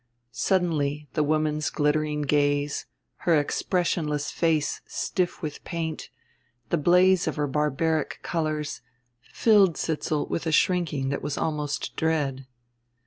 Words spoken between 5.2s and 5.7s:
with